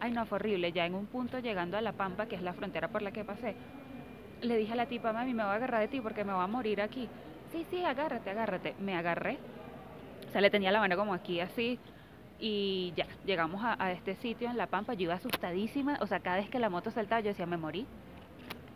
Ay, 0.00 0.12
no, 0.12 0.24
fue 0.26 0.36
horrible. 0.36 0.72
Ya 0.72 0.86
en 0.86 0.94
un 0.94 1.06
punto 1.06 1.40
llegando 1.40 1.76
a 1.76 1.82
La 1.82 1.92
Pampa, 1.92 2.26
que 2.26 2.36
es 2.36 2.42
la 2.42 2.54
frontera 2.54 2.88
por 2.88 3.02
la 3.02 3.10
que 3.10 3.24
pasé, 3.24 3.56
le 4.42 4.56
dije 4.56 4.72
a 4.72 4.76
la 4.76 4.86
tipa, 4.86 5.12
mami, 5.12 5.34
me 5.34 5.42
voy 5.42 5.52
a 5.52 5.56
agarrar 5.56 5.80
de 5.80 5.88
ti 5.88 6.00
porque 6.00 6.24
me 6.24 6.32
voy 6.32 6.42
a 6.42 6.46
morir 6.46 6.80
aquí. 6.80 7.08
Sí, 7.52 7.66
sí, 7.70 7.84
agárrate, 7.84 8.30
agárrate. 8.30 8.74
Me 8.80 8.96
agarré. 8.96 9.38
O 10.28 10.32
sea, 10.32 10.40
le 10.40 10.50
tenía 10.50 10.70
la 10.70 10.80
mano 10.80 10.96
como 10.96 11.14
aquí 11.14 11.40
así. 11.40 11.78
Y 12.38 12.92
ya, 12.96 13.06
llegamos 13.24 13.62
a, 13.64 13.82
a 13.82 13.92
este 13.92 14.14
sitio 14.16 14.48
en 14.50 14.56
La 14.56 14.66
Pampa. 14.66 14.94
Yo 14.94 15.04
iba 15.04 15.14
asustadísima. 15.14 15.98
O 16.00 16.06
sea, 16.06 16.20
cada 16.20 16.36
vez 16.36 16.48
que 16.50 16.58
la 16.58 16.70
moto 16.70 16.90
saltaba, 16.90 17.20
yo 17.20 17.28
decía, 17.28 17.46
me 17.46 17.56
morí. 17.56 17.86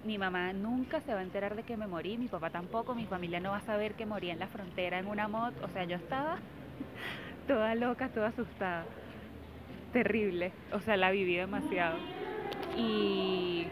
Mi 0.04 0.18
mamá 0.18 0.52
nunca 0.52 1.00
se 1.00 1.14
va 1.14 1.20
a 1.20 1.22
enterar 1.22 1.54
de 1.54 1.62
que 1.62 1.76
me 1.76 1.86
morí, 1.86 2.18
mi 2.18 2.26
papá 2.26 2.50
tampoco, 2.50 2.92
mi 2.92 3.06
familia 3.06 3.38
no 3.38 3.52
va 3.52 3.58
a 3.58 3.60
saber 3.60 3.94
que 3.94 4.04
morí 4.04 4.30
en 4.30 4.40
la 4.40 4.48
frontera 4.48 4.98
en 4.98 5.06
una 5.06 5.28
moto. 5.28 5.64
O 5.64 5.68
sea, 5.68 5.84
yo 5.84 5.96
estaba 5.96 6.38
toda 7.46 7.74
loca, 7.76 8.08
toda 8.08 8.28
asustada. 8.28 8.84
Terrible. 9.92 10.52
O 10.72 10.80
sea, 10.80 10.96
la 10.96 11.10
viví 11.12 11.36
demasiado. 11.36 11.98
Y 12.76 13.68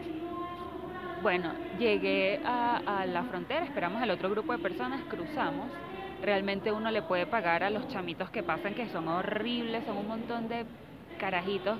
bueno, 1.21 1.53
llegué 1.77 2.39
a, 2.45 3.05
la 3.05 3.23
frontera, 3.23 3.63
esperamos 3.63 4.01
al 4.01 4.11
otro 4.11 4.29
grupo 4.29 4.53
de 4.53 4.59
personas, 4.59 5.01
cruzamos. 5.09 5.67
Realmente 6.21 6.71
uno 6.71 6.91
le 6.91 7.01
puede 7.01 7.25
pagar 7.25 7.63
a 7.63 7.69
los 7.69 7.87
chamitos 7.87 8.29
que 8.29 8.43
pasan, 8.43 8.75
que 8.75 8.89
son 8.89 9.07
horribles, 9.07 9.85
son 9.85 9.97
un 9.97 10.07
montón 10.07 10.47
de 10.47 10.65
carajitos 11.19 11.77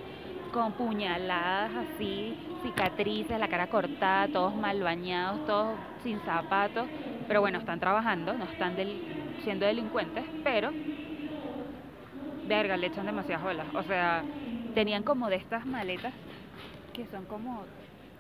con 0.52 0.74
puñaladas 0.74 1.72
así, 1.76 2.38
cicatrices, 2.64 3.40
la 3.40 3.48
cara 3.48 3.68
cortada, 3.68 4.28
todos 4.28 4.56
mal 4.56 4.82
bañados, 4.82 5.46
todos 5.46 5.76
sin 6.04 6.20
zapatos. 6.22 6.88
Pero 7.28 7.42
bueno, 7.42 7.60
están 7.60 7.80
trabajando, 7.80 8.34
no 8.34 8.46
están 8.46 8.76
siendo 9.44 9.66
delincuentes, 9.66 10.26
pero 10.44 10.72
verga, 12.48 12.76
le 12.78 12.88
echan 12.88 13.06
demasiadas 13.06 13.44
bolas. 13.44 13.68
O 13.74 13.84
sea, 13.84 14.24
tenían 14.74 15.04
como 15.04 15.30
de 15.30 15.38
estas 15.38 15.66
maletas 15.66 16.14
que 16.94 17.06
son 17.06 17.26
como 17.26 17.64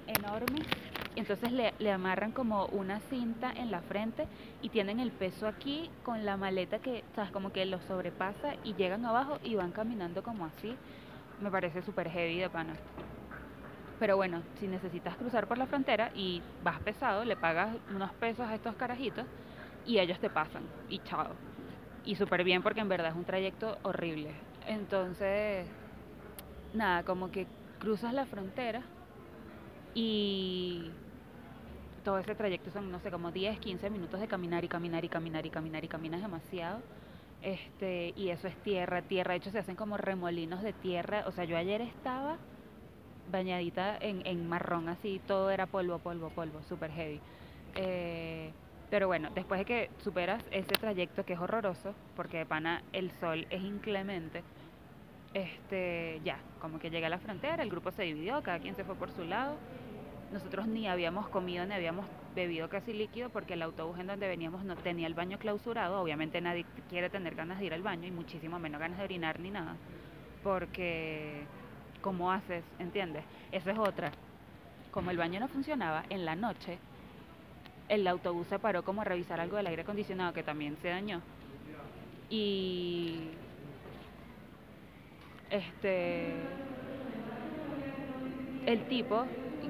enormes. 0.07 0.67
Entonces 1.15 1.51
le, 1.51 1.74
le 1.80 1.91
amarran 1.91 2.32
como 2.32 2.68
una 2.68 3.00
cinta 3.01 3.51
en 3.56 3.70
la 3.70 3.82
frente 3.82 4.27
y 4.62 4.70
tienen 4.70 5.00
el 5.00 5.12
peso 5.12 5.48
aquí 5.48 5.89
con 6.03 6.25
la 6.25 6.38
maleta 6.38 6.80
que, 6.80 7.03
sabes, 7.15 7.32
como 7.32 7.51
que 7.51 7.65
los 7.65 7.84
sobrepasa 7.84 8.56
y 8.63 8.74
llegan 8.74 9.06
abajo 9.06 9.38
y 9.44 9.56
van 9.56 9.72
caminando 9.72 10.24
como 10.24 10.46
así. 10.46 10.75
Me 11.41 11.51
parece 11.51 11.82
súper 11.82 12.10
heavy 12.10 12.39
de 12.39 12.50
pana. 12.50 12.75
Pero 14.00 14.15
bueno, 14.15 14.41
si 14.60 14.68
necesitas 14.68 15.15
cruzar 15.18 15.48
por 15.48 15.58
la 15.58 15.68
frontera 15.68 16.12
y 16.15 16.41
vas 16.63 16.80
pesado, 16.80 17.24
le 17.24 17.36
pagas 17.36 17.75
unos 17.94 18.12
pesos 18.13 18.48
a 18.48 18.56
estos 18.56 18.75
carajitos 18.75 19.25
y 19.86 20.00
ellos 20.00 20.18
te 20.20 20.30
pasan 20.30 20.63
y 20.89 21.00
chao. 21.00 21.27
Y 22.03 22.15
súper 22.15 22.44
bien 22.44 22.63
porque 22.63 22.80
en 22.80 22.89
verdad 22.89 23.10
es 23.10 23.15
un 23.15 23.25
trayecto 23.25 23.77
horrible. 23.84 24.32
Entonces, 24.65 25.68
nada, 26.74 27.03
como 27.03 27.30
que 27.30 27.46
cruzas 27.80 28.13
la 28.13 28.25
frontera 28.25 28.82
y 29.94 30.89
todo 32.01 32.20
ese 32.20 32.36
trayecto 32.36 32.72
son, 32.72 32.91
no 32.91 33.00
sé, 33.00 33.12
como 33.12 33.31
10, 33.31 33.60
15 33.60 33.89
minutos 33.89 34.20
de 34.20 34.27
caminar 34.27 34.63
y 34.63 34.70
caminar 34.70 35.05
y 35.05 35.10
caminar 35.10 35.46
y 35.46 35.51
caminar 35.51 35.84
y 35.86 35.88
caminas 35.89 36.22
demasiado. 36.22 36.84
Este, 37.41 38.13
y 38.15 38.29
eso 38.29 38.48
es 38.48 38.58
tierra, 38.62 39.01
tierra. 39.03 39.31
De 39.34 39.38
hecho, 39.38 39.51
se 39.51 39.60
hacen 39.60 39.75
como 39.75 39.98
remolinos 39.98 40.62
de 40.63 40.74
tierra. 40.74 41.24
O 41.27 41.31
sea, 41.31 41.46
yo 41.46 41.58
ayer 41.58 41.81
estaba 41.81 42.39
bañadita 43.25 43.98
en, 44.00 44.22
en 44.25 44.48
marrón, 44.48 44.89
así, 44.89 45.20
todo 45.25 45.51
era 45.51 45.67
polvo, 45.67 46.00
polvo, 46.00 46.29
polvo, 46.31 46.63
súper 46.63 46.91
heavy. 46.91 47.24
Eh, 47.75 48.55
pero 48.89 49.08
bueno, 49.08 49.29
después 49.31 49.60
de 49.60 49.65
que 49.65 49.91
superas 49.98 50.43
ese 50.51 50.77
trayecto 50.77 51.25
que 51.25 51.34
es 51.34 51.39
horroroso, 51.39 51.96
porque 52.15 52.39
de 52.39 52.46
pana 52.46 52.84
el 52.91 53.12
sol 53.12 53.48
es 53.50 53.62
inclemente, 53.63 54.43
este, 55.34 56.22
ya, 56.24 56.46
como 56.60 56.79
que 56.79 56.89
llegué 56.89 57.05
a 57.05 57.10
la 57.10 57.20
frontera, 57.20 57.63
el 57.63 57.70
grupo 57.70 57.91
se 57.91 58.03
dividió, 58.03 58.41
cada 58.43 58.60
quien 58.60 58.75
se 58.75 58.84
fue 58.84 58.96
por 58.98 59.12
su 59.12 59.24
lado. 59.25 59.62
Nosotros 60.31 60.65
ni 60.67 60.88
habíamos 60.88 61.27
comido 61.27 61.65
ni 61.65 61.73
habíamos 61.73 62.05
bebido 62.33 62.69
casi 62.69 62.93
líquido 62.93 63.29
porque 63.29 63.53
el 63.53 63.61
autobús 63.61 64.00
en 64.00 64.07
donde 64.07 64.27
veníamos 64.27 64.63
no 64.63 64.75
tenía 64.77 65.07
el 65.07 65.13
baño 65.13 65.38
clausurado. 65.38 66.01
Obviamente 66.01 66.39
nadie 66.39 66.65
quiere 66.89 67.09
tener 67.09 67.35
ganas 67.35 67.59
de 67.59 67.65
ir 67.65 67.73
al 67.73 67.81
baño 67.81 68.07
y 68.07 68.11
muchísimo 68.11 68.57
menos 68.57 68.79
ganas 68.79 68.97
de 68.97 69.03
orinar 69.03 69.39
ni 69.39 69.51
nada. 69.51 69.75
Porque, 70.43 71.43
¿cómo 72.01 72.31
haces? 72.31 72.63
¿Entiendes? 72.79 73.23
Eso 73.51 73.71
es 73.71 73.77
otra. 73.77 74.11
Como 74.91 75.11
el 75.11 75.17
baño 75.17 75.39
no 75.39 75.47
funcionaba, 75.50 76.03
en 76.09 76.25
la 76.25 76.35
noche 76.35 76.79
el 77.89 78.07
autobús 78.07 78.47
se 78.47 78.57
paró 78.57 78.83
como 78.83 79.01
a 79.01 79.03
revisar 79.03 79.41
algo 79.41 79.57
del 79.57 79.67
aire 79.67 79.81
acondicionado 79.81 80.33
que 80.33 80.43
también 80.43 80.77
se 80.77 80.88
dañó. 80.88 81.21
Y 82.29 83.31
este 85.50 86.33
el 88.65 88.88
tipo, 88.88 89.25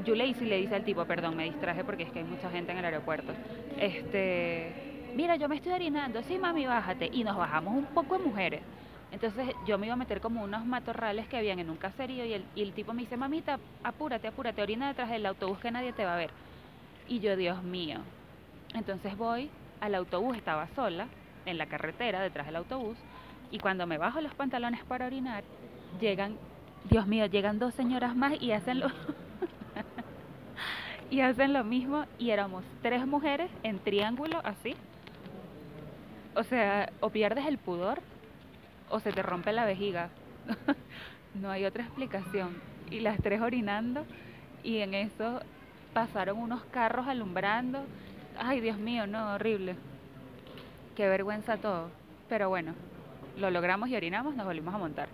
Yuleisi 0.06 0.46
le 0.46 0.58
dice 0.58 0.76
al 0.76 0.84
tipo, 0.84 1.06
perdón, 1.06 1.36
me 1.36 1.46
distraje 1.46 1.84
porque 1.84 2.04
es 2.04 2.12
que 2.12 2.20
hay 2.20 2.26
mucha 2.26 2.50
gente 2.50 2.72
en 2.72 2.80
el 2.80 2.86
aeropuerto. 2.86 3.34
Este, 3.78 5.12
mira, 5.16 5.36
yo 5.36 5.48
me 5.50 5.56
estoy 5.56 5.74
orinando, 5.74 6.22
sí 6.24 6.38
mami, 6.38 6.66
bájate. 6.66 7.10
Y 7.12 7.24
nos 7.24 7.38
bajamos 7.38 7.76
un 7.76 7.86
poco 7.86 8.18
de 8.18 8.24
mujeres. 8.24 8.62
Entonces 9.12 9.54
yo 9.68 9.78
me 9.78 9.88
iba 9.88 9.94
a 9.94 9.98
meter 9.98 10.22
como 10.22 10.44
unos 10.44 10.66
matorrales 10.66 11.28
que 11.28 11.38
habían 11.38 11.60
en 11.60 11.70
un 11.70 11.78
caserío 11.78 12.24
y 12.26 12.34
el, 12.34 12.46
y 12.56 12.62
el 12.62 12.74
tipo 12.74 12.94
me 12.94 13.02
dice, 13.02 13.18
mamita, 13.18 13.60
apúrate, 13.84 14.28
apúrate, 14.28 14.62
orina 14.62 14.88
detrás 14.88 15.10
del 15.10 15.26
autobús 15.26 15.60
que 15.60 15.70
nadie 15.70 15.92
te 15.92 16.06
va 16.06 16.14
a 16.14 16.18
ver. 16.18 16.30
Y 17.08 17.20
yo, 17.20 17.36
Dios 17.36 17.62
mío. 17.62 18.00
Entonces 18.74 19.18
voy 19.18 19.50
al 19.82 19.96
autobús, 19.96 20.38
estaba 20.38 20.68
sola, 20.76 21.08
en 21.46 21.58
la 21.58 21.66
carretera, 21.66 22.22
detrás 22.22 22.46
del 22.46 22.56
autobús, 22.56 22.98
y 23.50 23.60
cuando 23.60 23.86
me 23.88 23.98
bajo 23.98 24.22
los 24.22 24.34
pantalones 24.34 24.84
para 24.86 25.08
orinar, 25.08 25.44
llegan, 26.00 26.38
Dios 26.90 27.08
mío, 27.08 27.26
llegan 27.26 27.60
dos 27.60 27.74
señoras 27.74 28.16
más 28.16 28.42
y 28.42 28.52
hacen 28.52 28.80
lo, 28.80 28.88
y 31.12 31.20
hacen 31.20 31.52
lo 31.52 31.66
mismo, 31.66 32.06
y 32.18 32.32
éramos 32.32 32.64
tres 32.82 33.06
mujeres 33.06 33.52
en 33.64 33.80
triángulo 33.80 34.40
así. 34.46 34.76
O 36.36 36.44
sea, 36.44 36.90
o 37.02 37.10
pierdes 37.10 37.46
el 37.46 37.58
pudor 37.58 38.02
o 38.90 39.02
se 39.02 39.12
te 39.12 39.22
rompe 39.22 39.52
la 39.52 39.66
vejiga. 39.66 40.10
no 41.36 41.52
hay 41.52 41.66
otra 41.66 41.84
explicación. 41.84 42.62
Y 42.90 43.02
las 43.02 43.18
tres 43.22 43.42
orinando 43.42 44.06
y 44.64 44.78
en 44.78 44.94
eso 44.94 45.42
pasaron 45.94 46.38
unos 46.38 46.64
carros 46.66 47.06
alumbrando. 47.08 47.84
Ay, 48.38 48.62
Dios 48.62 48.78
mío, 48.78 49.06
no, 49.06 49.34
horrible. 49.34 49.76
Qué 50.96 51.10
vergüenza 51.10 51.58
todo. 51.58 51.90
Pero 52.30 52.48
bueno, 52.48 52.74
lo 53.38 53.52
logramos 53.52 53.90
y 53.90 53.98
orinamos, 53.98 54.34
nos 54.36 54.46
volvimos 54.46 54.74
a 54.74 54.78
montar. 54.78 55.10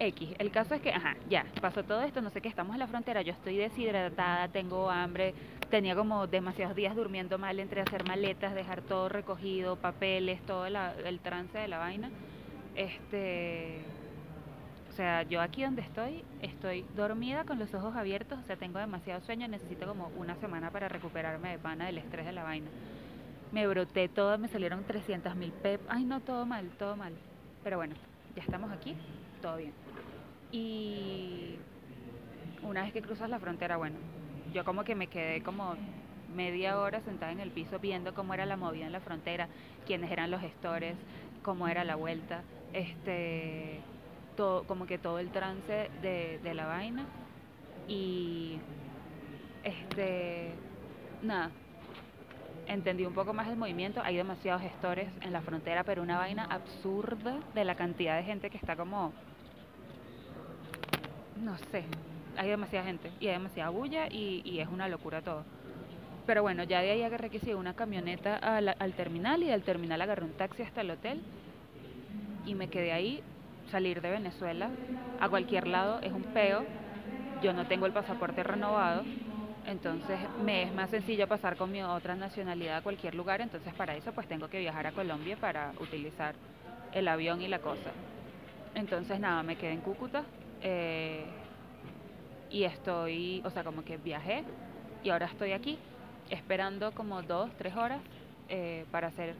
X, 0.00 0.28
el 0.38 0.50
caso 0.52 0.74
es 0.74 0.80
que, 0.80 0.92
ajá, 0.92 1.16
ya, 1.28 1.44
pasó 1.60 1.82
todo 1.82 2.02
esto, 2.02 2.20
no 2.20 2.30
sé 2.30 2.40
qué, 2.40 2.48
estamos 2.48 2.74
en 2.74 2.78
la 2.78 2.86
frontera, 2.86 3.22
yo 3.22 3.32
estoy 3.32 3.56
deshidratada, 3.56 4.46
tengo 4.48 4.88
hambre, 4.90 5.34
tenía 5.70 5.96
como 5.96 6.28
demasiados 6.28 6.76
días 6.76 6.94
durmiendo 6.94 7.36
mal 7.36 7.58
entre 7.58 7.80
hacer 7.80 8.06
maletas, 8.06 8.54
dejar 8.54 8.80
todo 8.82 9.08
recogido, 9.08 9.74
papeles, 9.76 10.40
todo 10.42 10.68
la- 10.68 10.94
el 11.04 11.18
trance 11.18 11.58
de 11.58 11.66
la 11.66 11.78
vaina. 11.78 12.10
Este, 12.76 13.80
o 14.88 14.92
sea, 14.92 15.24
yo 15.24 15.40
aquí 15.40 15.64
donde 15.64 15.82
estoy, 15.82 16.24
estoy 16.42 16.84
dormida 16.96 17.44
con 17.44 17.58
los 17.58 17.74
ojos 17.74 17.96
abiertos, 17.96 18.38
o 18.38 18.42
sea, 18.44 18.56
tengo 18.56 18.78
demasiado 18.78 19.20
sueño, 19.22 19.48
necesito 19.48 19.86
como 19.88 20.12
una 20.16 20.36
semana 20.36 20.70
para 20.70 20.88
recuperarme 20.88 21.50
de 21.50 21.58
pana 21.58 21.86
del 21.86 21.98
estrés 21.98 22.24
de 22.24 22.32
la 22.32 22.44
vaina. 22.44 22.68
Me 23.50 23.66
broté 23.66 24.08
todo, 24.08 24.38
me 24.38 24.46
salieron 24.48 24.84
300 24.84 25.34
mil 25.34 25.50
pep, 25.50 25.80
ay 25.88 26.04
no, 26.04 26.20
todo 26.20 26.46
mal, 26.46 26.68
todo 26.78 26.94
mal. 26.94 27.14
Pero 27.64 27.78
bueno, 27.78 27.96
ya 28.36 28.42
estamos 28.42 28.70
aquí, 28.70 28.94
todo 29.38 29.56
bien. 29.56 29.72
Y 30.52 31.56
una 32.62 32.82
vez 32.82 32.92
que 32.92 33.02
cruzas 33.02 33.28
la 33.30 33.38
frontera, 33.38 33.76
bueno, 33.76 33.96
yo 34.52 34.64
como 34.64 34.84
que 34.84 34.94
me 34.94 35.08
quedé 35.08 35.42
como 35.42 35.76
media 36.34 36.78
hora 36.78 37.00
sentada 37.02 37.32
en 37.32 37.40
el 37.40 37.50
piso 37.50 37.78
viendo 37.78 38.14
cómo 38.14 38.34
era 38.34 38.46
la 38.46 38.56
movida 38.56 38.86
en 38.86 38.92
la 38.92 39.00
frontera, 39.00 39.48
quiénes 39.86 40.10
eran 40.10 40.30
los 40.30 40.40
gestores, 40.40 40.96
cómo 41.42 41.68
era 41.68 41.84
la 41.84 41.96
vuelta, 41.96 42.42
este, 42.72 43.80
todo, 44.36 44.64
como 44.64 44.86
que 44.86 44.98
todo 44.98 45.18
el 45.18 45.30
trance 45.30 45.90
de, 46.02 46.40
de 46.42 46.54
la 46.54 46.66
vaina. 46.66 47.06
Y 47.86 48.58
este, 49.64 50.52
nada, 51.22 51.50
entendí 52.66 53.04
un 53.04 53.14
poco 53.14 53.32
más 53.32 53.48
el 53.48 53.56
movimiento. 53.56 54.00
Hay 54.04 54.16
demasiados 54.16 54.62
gestores 54.62 55.08
en 55.22 55.32
la 55.32 55.40
frontera, 55.40 55.84
pero 55.84 56.02
una 56.02 56.18
vaina 56.18 56.44
absurda 56.44 57.38
de 57.54 57.64
la 57.64 57.74
cantidad 57.74 58.16
de 58.16 58.24
gente 58.24 58.50
que 58.50 58.58
está 58.58 58.76
como, 58.76 59.12
no 61.38 61.58
sé, 61.58 61.86
hay 62.36 62.48
demasiada 62.50 62.86
gente 62.86 63.16
y 63.18 63.26
hay 63.28 63.32
demasiada 63.34 63.70
bulla 63.70 64.06
y, 64.10 64.42
y 64.44 64.60
es 64.60 64.68
una 64.68 64.88
locura 64.88 65.22
todo. 65.22 65.46
Pero 66.26 66.42
bueno, 66.42 66.64
ya 66.64 66.80
de 66.82 66.90
ahí 66.92 67.02
agarré 67.02 67.30
que 67.30 67.40
sí, 67.40 67.54
una 67.54 67.74
camioneta 67.74 68.36
a 68.36 68.60
la- 68.60 68.72
al 68.78 68.94
terminal 68.94 69.42
y 69.42 69.48
del 69.48 69.64
terminal 69.64 70.00
agarré 70.02 70.24
un 70.24 70.34
taxi 70.34 70.62
hasta 70.62 70.82
el 70.82 70.90
hotel 70.92 71.24
y 72.42 72.54
me 72.54 72.68
quedé 72.68 72.92
ahí. 72.92 73.24
Salir 73.64 74.00
de 74.00 74.10
Venezuela 74.10 74.76
a 75.18 75.28
cualquier 75.28 75.66
lado 75.66 76.00
es 76.02 76.12
un 76.12 76.24
peo. 76.24 76.68
Yo 77.34 77.52
no 77.52 77.66
tengo 77.66 77.86
el 77.86 77.92
pasaporte 77.92 78.42
renovado, 78.42 79.08
entonces 79.64 80.28
me 80.36 80.62
es 80.64 80.72
más 80.72 80.90
sencillo 80.90 81.28
pasar 81.28 81.56
con 81.56 81.70
mi 81.70 81.82
otra 81.82 82.16
nacionalidad 82.16 82.78
a 82.78 82.82
cualquier 82.82 83.14
lugar. 83.14 83.40
Entonces 83.40 83.74
para 83.74 83.96
eso 83.96 84.12
pues 84.12 84.28
tengo 84.28 84.48
que 84.48 84.60
viajar 84.60 84.86
a 84.86 84.92
Colombia 84.92 85.36
para 85.36 85.74
utilizar 85.78 86.38
el 86.92 87.08
avión 87.08 87.42
y 87.42 87.48
la 87.48 87.60
cosa. 87.60 87.96
Entonces 88.74 89.20
nada, 89.20 89.42
me 89.42 89.56
quedé 89.56 89.72
en 89.72 89.82
Cúcuta 89.82 90.26
eh, 90.60 91.27
y 92.50 92.64
estoy, 92.64 93.42
o 93.44 93.50
sea, 93.50 93.64
como 93.64 93.84
que 93.84 93.96
viajé 93.96 94.44
y 95.02 95.10
ahora 95.10 95.26
estoy 95.26 95.52
aquí 95.52 95.78
esperando 96.30 96.92
como 96.92 97.22
dos, 97.22 97.50
tres 97.56 97.74
horas 97.76 98.00
eh, 98.48 98.84
para 98.90 99.08
hacer 99.08 99.34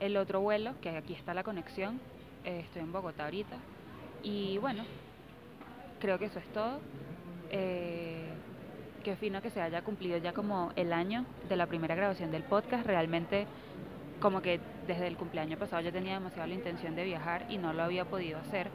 el 0.00 0.16
otro 0.16 0.40
vuelo, 0.40 0.74
que 0.80 0.90
aquí 0.90 1.14
está 1.14 1.34
la 1.34 1.44
conexión. 1.44 2.00
Eh, 2.44 2.60
estoy 2.64 2.82
en 2.82 2.92
Bogotá 2.92 3.24
ahorita. 3.24 3.56
Y 4.22 4.58
bueno, 4.58 4.84
creo 6.00 6.18
que 6.18 6.26
eso 6.26 6.38
es 6.38 6.46
todo. 6.52 6.80
Eh, 7.50 8.26
qué 9.04 9.16
fino 9.16 9.42
que 9.42 9.50
se 9.50 9.60
haya 9.60 9.82
cumplido 9.82 10.18
ya 10.18 10.32
como 10.32 10.72
el 10.76 10.92
año 10.92 11.24
de 11.48 11.56
la 11.56 11.66
primera 11.66 11.94
grabación 11.94 12.30
del 12.30 12.42
podcast. 12.42 12.86
Realmente 12.86 13.46
como 14.20 14.42
que 14.42 14.60
desde 14.86 15.06
el 15.06 15.16
cumpleaños 15.16 15.58
pasado 15.58 15.82
ya 15.82 15.92
tenía 15.92 16.14
demasiado 16.14 16.48
la 16.48 16.54
intención 16.54 16.94
de 16.94 17.04
viajar 17.04 17.46
y 17.48 17.58
no 17.58 17.72
lo 17.72 17.82
había 17.82 18.04
podido 18.04 18.38
hacer 18.38 18.70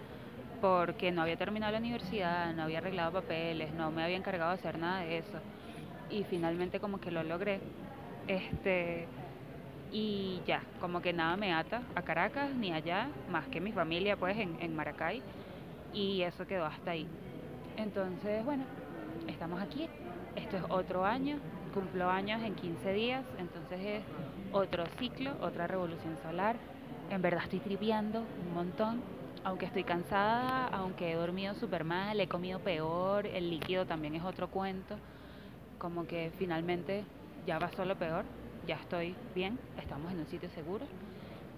porque 0.61 1.11
no 1.11 1.21
había 1.21 1.37
terminado 1.37 1.71
la 1.71 1.79
universidad, 1.79 2.53
no 2.53 2.63
había 2.63 2.79
arreglado 2.79 3.11
papeles, 3.11 3.73
no 3.73 3.91
me 3.91 4.03
había 4.03 4.17
encargado 4.17 4.51
de 4.51 4.55
hacer 4.57 4.77
nada 4.79 5.01
de 5.01 5.19
eso. 5.19 5.39
Y 6.09 6.23
finalmente 6.23 6.79
como 6.79 6.99
que 6.99 7.11
lo 7.11 7.23
logré. 7.23 7.59
Este 8.27 9.07
y 9.91 10.41
ya, 10.45 10.61
como 10.81 11.01
que 11.01 11.13
nada 11.13 11.37
me 11.37 11.53
ata 11.53 11.81
a 11.95 12.01
Caracas 12.01 12.53
ni 12.53 12.73
allá, 12.73 13.09
más 13.29 13.47
que 13.47 13.61
mi 13.61 13.71
familia 13.71 14.17
pues 14.17 14.37
en, 14.37 14.57
en 14.61 14.75
Maracay. 14.75 15.21
Y 15.93 16.21
eso 16.21 16.45
quedó 16.45 16.65
hasta 16.65 16.91
ahí. 16.91 17.07
Entonces, 17.77 18.43
bueno, 18.43 18.65
estamos 19.27 19.61
aquí. 19.61 19.87
Esto 20.35 20.57
es 20.57 20.63
otro 20.69 21.05
año, 21.05 21.37
cumplo 21.73 22.09
años 22.09 22.41
en 22.43 22.53
15 22.55 22.93
días, 22.93 23.25
entonces 23.39 23.79
es 23.79 24.03
otro 24.51 24.85
ciclo, 24.99 25.31
otra 25.41 25.67
revolución 25.67 26.17
solar. 26.21 26.55
En 27.09 27.21
verdad 27.21 27.43
estoy 27.43 27.59
tripeando 27.59 28.19
un 28.19 28.53
montón, 28.53 29.01
aunque 29.47 29.65
estoy 29.65 29.85
cansada, 29.85 30.67
aunque 30.73 31.09
he 31.09 31.15
dormido 31.15 31.55
súper 31.55 31.85
mal, 31.85 32.19
he 32.19 32.27
comido 32.27 32.59
peor, 32.59 33.25
el 33.25 33.49
líquido 33.49 33.85
también 33.85 34.13
es 34.13 34.23
otro 34.23 34.49
cuento. 34.49 34.97
Como 35.77 36.05
que 36.05 36.33
finalmente 36.37 37.05
ya 37.45 37.57
va 37.57 37.71
solo 37.71 37.95
peor, 37.95 38.25
ya 38.67 38.75
estoy 38.75 39.15
bien, 39.33 39.57
estamos 39.81 40.11
en 40.11 40.19
un 40.19 40.27
sitio 40.27 40.49
seguro 40.49 40.85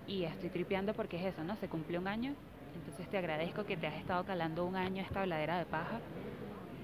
y 0.06 0.24
estoy 0.24 0.50
tripeando 0.50 0.94
porque 0.94 1.18
es 1.18 1.34
eso, 1.34 1.44
¿no? 1.44 1.56
Se 1.56 1.68
cumple 1.68 1.98
un 1.98 2.08
año, 2.08 2.36
entonces 2.76 3.10
te 3.10 3.18
agradezco 3.18 3.66
que 3.66 3.76
te 3.76 3.88
has 3.88 3.96
estado 3.96 4.24
calando 4.24 4.66
un 4.66 4.76
año 4.76 5.02
esta 5.02 5.24
bladera 5.24 5.58
de 5.58 5.66
paja 5.66 6.00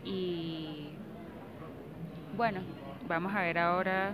y 0.04 0.90
bueno, 2.36 2.62
vamos 3.08 3.32
a 3.36 3.42
ver 3.42 3.60
ahora 3.60 4.14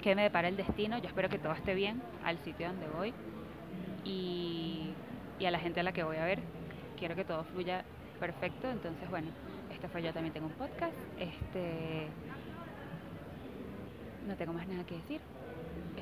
qué 0.00 0.14
me 0.14 0.22
depara 0.22 0.48
el 0.48 0.56
destino. 0.56 0.96
Yo 0.96 1.08
espero 1.08 1.28
que 1.28 1.38
todo 1.38 1.52
esté 1.52 1.74
bien 1.74 2.00
al 2.24 2.38
sitio 2.38 2.68
donde 2.68 2.86
voy 2.96 3.12
y, 4.06 4.57
a 5.46 5.50
la 5.50 5.58
gente 5.58 5.80
a 5.80 5.82
la 5.82 5.92
que 5.92 6.02
voy 6.02 6.16
a 6.16 6.24
ver. 6.24 6.40
Quiero 6.98 7.14
que 7.14 7.24
todo 7.24 7.44
fluya 7.44 7.84
perfecto. 8.18 8.70
Entonces, 8.70 9.08
bueno, 9.10 9.28
este 9.72 9.88
fue 9.88 10.02
Yo 10.02 10.12
también 10.12 10.32
tengo 10.32 10.46
un 10.46 10.52
podcast. 10.52 10.96
Este. 11.18 12.08
No 14.26 14.36
tengo 14.36 14.52
más 14.52 14.66
nada 14.68 14.84
que 14.84 14.96
decir. 14.96 15.20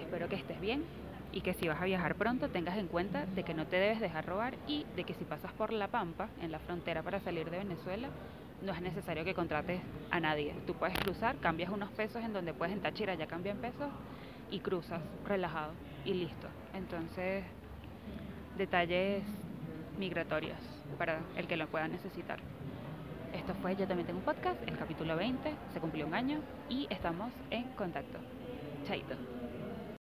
Espero 0.01 0.29
que 0.29 0.37
estés 0.37 0.61
bien 0.61 0.85
y 1.33 1.43
que 1.43 1.55
si 1.55 1.69
vas 1.69 1.81
a 1.81 1.85
viajar 1.85 2.15
pronto 2.15 2.49
tengas 2.49 2.79
en 2.79 2.87
cuenta 2.87 3.27
de 3.27 3.43
que 3.43 3.55
no 3.55 3.67
te 3.67 3.77
debes 3.77 4.01
dejar 4.01 4.25
robar 4.27 4.55
y 4.67 4.87
de 4.97 5.05
que 5.05 5.15
si 5.15 5.25
pasas 5.25 5.53
por 5.53 5.73
La 5.73 5.89
Pampa, 5.89 6.29
en 6.41 6.51
la 6.51 6.59
frontera 6.59 7.03
para 7.03 7.21
salir 7.21 7.51
de 7.51 7.59
Venezuela, 7.59 8.09
no 8.63 8.73
es 8.73 8.81
necesario 8.81 9.25
que 9.25 9.35
contrates 9.35 9.83
a 10.11 10.21
nadie. 10.21 10.55
Tú 10.67 10.75
puedes 10.75 10.99
cruzar, 10.99 11.37
cambias 11.37 11.71
unos 11.71 11.91
pesos 11.91 12.23
en 12.23 12.33
donde 12.33 12.55
puedes 12.55 12.75
en 12.75 12.81
Táchira, 12.81 13.15
ya 13.15 13.27
cambian 13.27 13.59
pesos 13.59 13.89
y 14.51 14.61
cruzas 14.61 15.01
relajado 15.27 15.73
y 16.05 16.15
listo. 16.15 16.49
Entonces, 16.75 17.45
detalles 18.57 19.23
migratorios 19.99 20.59
para 20.99 21.21
el 21.37 21.47
que 21.47 21.57
lo 21.57 21.67
pueda 21.69 21.89
necesitar. 21.89 22.39
Esto 23.33 23.55
fue 23.61 23.77
Yo 23.77 23.87
también 23.87 24.07
tengo 24.07 24.19
un 24.21 24.25
podcast, 24.25 24.61
el 24.67 24.79
capítulo 24.79 25.17
20, 25.17 25.53
se 25.73 25.81
cumplió 25.81 26.07
un 26.07 26.15
año 26.15 26.41
y 26.69 26.87
estamos 26.91 27.33
en 27.51 27.65
contacto. 27.75 28.19
Chaito. 28.87 29.46